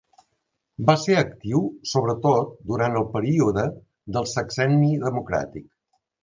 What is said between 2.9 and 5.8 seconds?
el període del Sexenni Democràtic.